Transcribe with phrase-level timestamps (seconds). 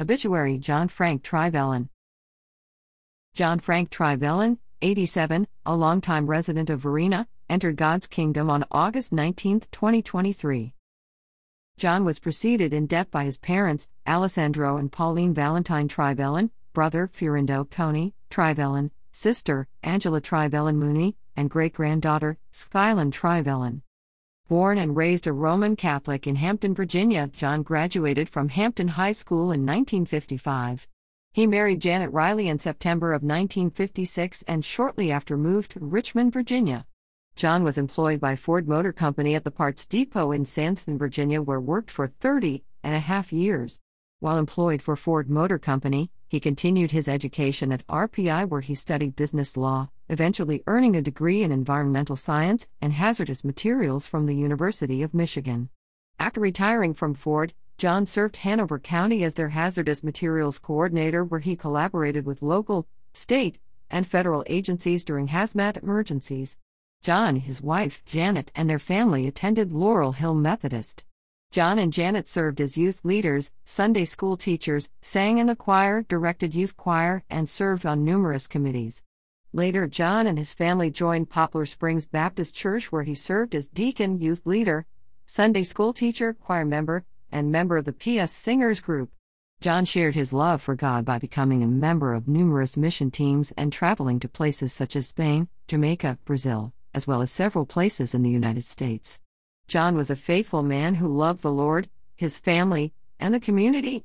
[0.00, 1.90] Obituary John Frank Trivellin.
[3.34, 9.60] John Frank Trivellin, 87, a longtime resident of Varina, entered God's kingdom on August 19,
[9.70, 10.72] 2023.
[11.76, 17.68] John was preceded in death by his parents, Alesandro and Pauline Valentine Trivellin, brother, Fiorindo
[17.68, 23.82] Tony Trivellin, sister, Angela Trivellin Mooney, and great granddaughter, Skylynn Trivellin.
[24.50, 29.52] Born and raised a Roman Catholic in Hampton, Virginia, John graduated from Hampton High School
[29.52, 30.88] in 1955.
[31.32, 36.84] He married Janet Riley in September of 1956 and shortly after moved to Richmond, Virginia.
[37.36, 41.60] John was employed by Ford Motor Company at the parts depot in Sandston, Virginia, where
[41.60, 43.78] worked for 30 and a half years.
[44.18, 49.16] While employed for Ford Motor Company, he continued his education at RPI where he studied
[49.16, 55.02] business law, eventually earning a degree in environmental science and hazardous materials from the University
[55.02, 55.70] of Michigan.
[56.20, 61.56] After retiring from Ford, John served Hanover County as their hazardous materials coordinator where he
[61.56, 63.58] collaborated with local, state,
[63.90, 66.56] and federal agencies during hazmat emergencies.
[67.02, 71.04] John, his wife, Janet, and their family attended Laurel Hill Methodist.
[71.52, 76.54] John and Janet served as youth leaders, Sunday school teachers, sang in the choir, directed
[76.54, 79.02] youth choir, and served on numerous committees.
[79.52, 84.20] Later, John and his family joined Poplar Springs Baptist Church, where he served as deacon,
[84.20, 84.86] youth leader,
[85.26, 89.10] Sunday school teacher, choir member, and member of the PS Singers Group.
[89.60, 93.72] John shared his love for God by becoming a member of numerous mission teams and
[93.72, 98.30] traveling to places such as Spain, Jamaica, Brazil, as well as several places in the
[98.30, 99.18] United States.
[99.70, 104.04] John was a faithful man who loved the Lord, his family, and the community.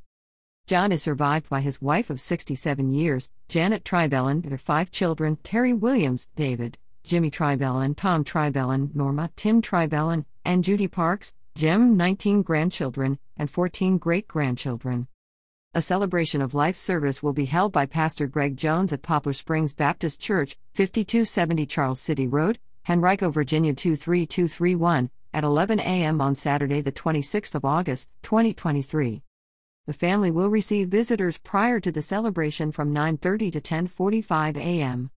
[0.67, 5.73] John is survived by his wife of 67 years, Janet Trivellin, their five children Terry
[5.73, 13.17] Williams, David, Jimmy Trivellin, Tom Trivellin, Norma, Tim Trivellin, and Judy Parks, Jim, 19 grandchildren,
[13.35, 15.07] and 14 great grandchildren.
[15.73, 19.73] A celebration of life service will be held by Pastor Greg Jones at Poplar Springs
[19.73, 26.21] Baptist Church, 5270 Charles City Road, Henrico, Virginia 23231 at 11 a.m.
[26.21, 29.21] on Saturday, the 26th of August, 2023.
[29.85, 35.11] The family will receive visitors prior to the celebration from 9:30 to 10:45 a.m.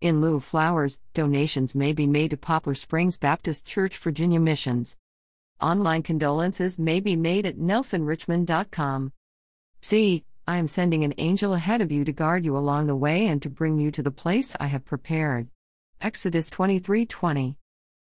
[0.00, 4.96] In lieu of flowers, donations may be made to Poplar Springs Baptist Church, Virginia Missions.
[5.60, 9.12] Online condolences may be made at nelsonrichmond.com.
[9.80, 13.28] See, I am sending an angel ahead of you to guard you along the way
[13.28, 15.50] and to bring you to the place I have prepared.
[16.00, 17.61] Exodus 23:20